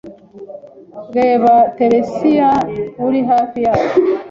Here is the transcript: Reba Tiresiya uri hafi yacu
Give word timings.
Reba 1.17 1.53
Tiresiya 1.75 2.49
uri 3.05 3.21
hafi 3.29 3.57
yacu 3.65 3.97